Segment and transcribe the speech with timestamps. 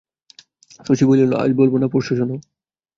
[0.85, 2.35] শশী বলিল, আজ বলব না, পরশু শুনো।